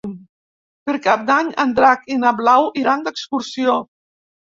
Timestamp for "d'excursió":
3.09-3.77